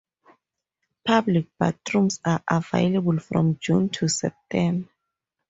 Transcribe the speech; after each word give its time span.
Public 1.05 1.45
bathrooms 1.59 2.21
are 2.25 2.41
available 2.49 3.19
from 3.19 3.59
June 3.59 3.87
to 3.89 4.07
September. 4.07 4.89